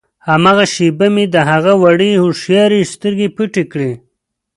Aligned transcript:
هماغه 0.29 0.65
شېبه 0.73 1.07
مې 1.15 1.25
د 1.33 1.35
هغه 1.49 1.73
وړې 1.81 2.11
هوښیارې 2.23 2.89
سترګې 2.93 3.27
پټې 3.35 3.63
کړې. 3.71 3.91